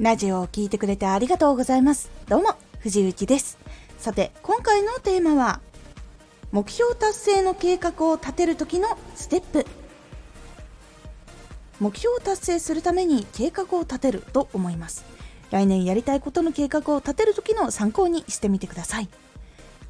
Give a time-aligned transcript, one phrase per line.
[0.00, 2.10] ラジオを聴いてくれてありがとうございます。
[2.28, 3.58] どうも、藤幸です。
[3.96, 5.60] さて、今回のテーマは、
[6.50, 9.64] 目標達成の計画を立てる時のステップ。
[11.78, 15.04] 目標を達成するために計画を立てると思います。
[15.52, 19.08] 来年やりたいことの計画を立てる時の参考にしてみてください。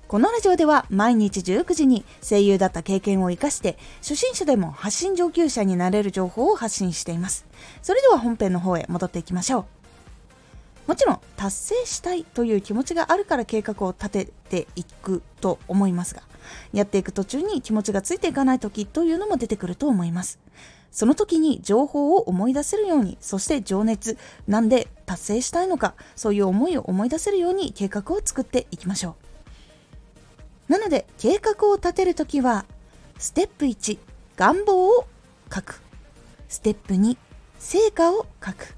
[0.06, 7.46] このラジオでは毎日19時に声優だった経験を生かして初心者でも発信上級者になれる情報を発信しています。
[7.80, 9.83] それでは本編の方へ戻っていきましょう。
[10.86, 16.22] もちろん達成したいという気持ちがあるから計画を立てていくと思いますが
[16.72, 20.38] やっていく途中に気持ちがついていかない時というのも出てくると思います。
[20.90, 24.16] その時に情報を思い出せるようにそして情熱
[24.46, 29.16] なんで達成したいのかそういう思いを思い出せるように計画を作っていきましょ
[30.68, 30.72] う。
[30.72, 32.64] なので計画を立てる時は
[33.18, 33.98] ステップ1
[34.36, 35.06] 願望を
[35.52, 35.80] 書く。
[36.48, 37.16] ステップ2
[37.58, 38.76] 成果を書く。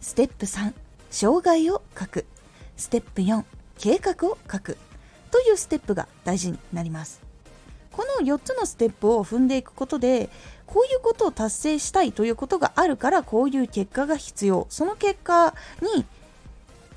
[0.00, 0.72] ステップ3
[1.12, 2.24] 障害を書く。
[2.78, 3.44] ステップ4
[3.78, 4.78] 計画を書く。
[5.30, 7.20] というステップが大事になります。
[7.92, 10.30] この4つのステップを踏んでいくことで
[10.66, 14.66] こういうことを達成したいということがあるからこういう結果が必要。
[14.70, 16.06] その結果に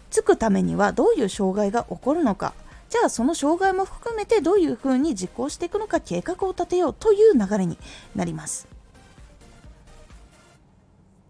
[0.10, 2.54] つくためにはどういう障害が起こるのか。
[2.90, 6.96] じゃあその障害も含めてどういうふうに実行していくのか計画を立てよう。
[6.98, 7.78] という流れに
[8.16, 8.66] なります。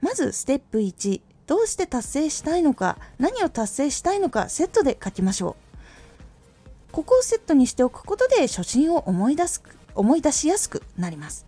[0.01, 5.65] まずステップ1どうして達成したいのか何を達成したいのかセットで書きましょう。
[6.91, 9.61] ここをセットにしておくことで初心を思い出す
[9.95, 11.45] 思い出しやすくなります。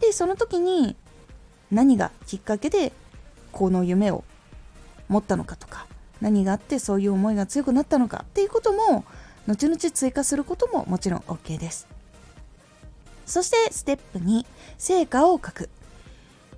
[0.00, 0.96] でその時に
[1.70, 2.92] 何がきっかけで
[3.52, 4.24] この夢を
[5.08, 5.86] 持ったのかとか
[6.20, 9.04] 何があってそういう思いが強くなったのかっていうことも
[9.46, 11.86] 後々追加することももちろん OK です。
[13.24, 14.44] そしてステップ2
[14.78, 15.70] 成果を書く。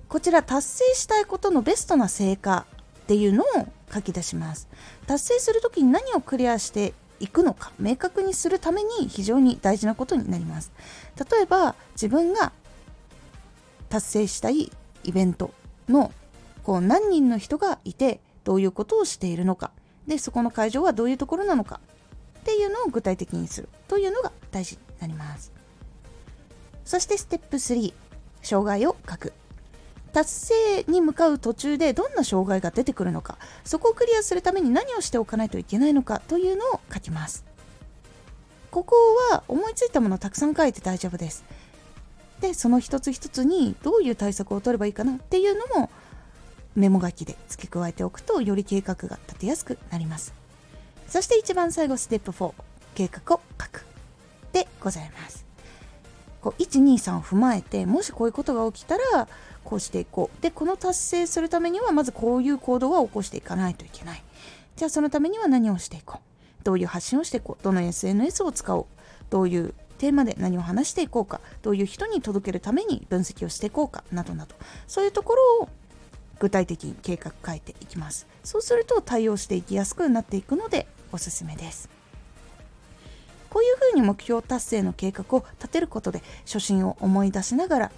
[0.09, 2.65] こちら達成したいことのベストな成果
[3.01, 3.45] っていうのを
[3.93, 4.67] 書き出します。
[5.05, 10.71] 達成する時に何をクリアしていくのか明確にするために非常に大事なことになります。
[11.31, 12.51] 例えば自分が
[13.89, 14.71] 達成したい
[15.03, 15.51] イベント
[15.87, 16.11] の
[16.63, 19.71] こう何人の人がいてどういうことをしているのか。
[20.07, 21.79] でそこの会場はどういうところなのか
[22.39, 25.51] っていうのを具体的にするというのが大事になります。
[26.83, 27.93] そしてステップ3
[28.41, 29.33] 障害を書く。
[30.09, 37.45] 達成に向かう途中でどんな障害が出てくるのかそこをクリアするために何をしておかないといけないのかというのを書きます。
[38.71, 38.95] ここ
[39.31, 41.43] は思いついたものをたくさん書いて大丈夫です。
[42.41, 45.89] でその一つ一つにどういう対策を取ればいいかなっていうのも
[46.75, 50.33] メモ書きで付け加えておくとより計画が立てやすくなります。
[51.07, 52.53] そして一番最後ステップ4
[52.95, 53.85] 計画を書く
[54.53, 55.48] でございます。
[56.41, 59.27] こう123を踏まえてもしこういうことが起きたら
[59.63, 60.41] こうしていこう。
[60.41, 64.23] でこの達成するためにはまずこういう行動は起こしていかないといけない。
[64.75, 66.63] じゃあそのためには何をしていこう。
[66.63, 67.63] どういう発信をしていこう。
[67.63, 68.85] どの SNS を使おう。
[69.29, 71.41] どういうテーマで何を話していこうか。
[71.61, 74.03] どういう人に届けるために分析をしていこうか。
[74.11, 74.55] などなど。
[74.87, 75.69] そういうところを
[76.39, 78.27] 具体的に計画書いていきます。
[78.43, 81.98] そうすると対応していきやすくなっていくのでおすすめです。
[83.49, 87.91] こういうふうに目標達成の計画を立てることで初心を思い出しながら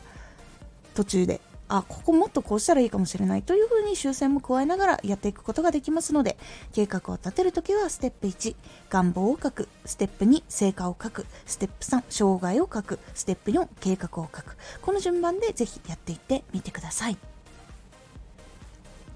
[0.93, 1.41] 途中で
[1.73, 6.37] あここもっとこうしたらいいかもしれないというふうに修正も加えながらやっていくことができますので
[6.73, 8.55] 計画を立てるときはステップ1
[8.89, 9.69] 願望を書く。
[9.85, 11.25] ステップ2成果を書く。
[11.45, 12.99] ステップ3障害を書く。
[13.13, 14.57] ステップ4計画を書く。
[14.81, 17.30] この順番でぜひやっていってみてください。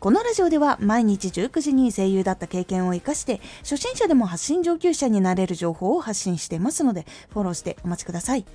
[0.06, 8.46] このラジオでは毎日19時に声優だった経験を生かして初心者でも発信上級者になれる情報を発信していますのでフォローしてお待ちください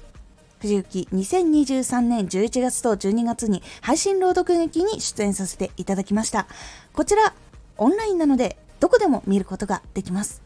[0.61, 6.47] 藤雪2023年11月と12月に配信朗読劇に出演させていただきました。
[6.93, 7.35] こちら
[7.79, 10.43] オンラインなのでどこでも見ることができます。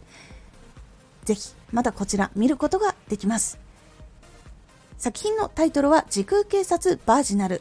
[1.25, 3.59] ぜひまだこちら見ることができます。
[4.97, 7.61] 作品のタイトルは時空警察バージナル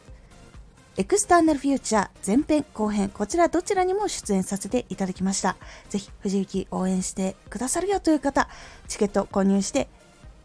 [0.96, 5.58] エクスターナルフューチャー前編後編こちらどちらにも出演させていただきました
[5.90, 8.48] ぜひ藤雪応援してくださるよという方
[8.88, 9.88] チケット購入して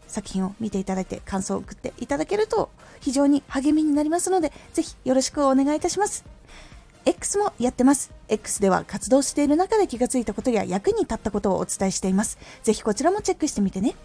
[0.09, 2.69] 作品を見ていただいて感想を送っていただけると
[2.99, 6.25] 非常に励みになりますので、ぜひよろしくお願いいたします。
[7.05, 8.11] X もやってます。
[8.27, 12.37] X では活動している中で気がついたことや役に立ったことをお伝えしています。
[12.63, 13.95] ぜひこちらもチェックしてみてね。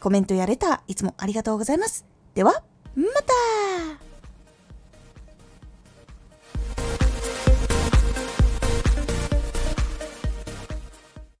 [0.00, 2.04] コメントやレター、いつもありがとうございます。
[2.34, 2.62] では、